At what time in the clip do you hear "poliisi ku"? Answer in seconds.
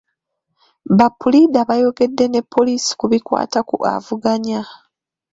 2.53-3.05